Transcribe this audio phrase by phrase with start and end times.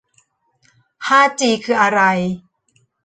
[1.07, 2.01] ห้าจีคืออะไร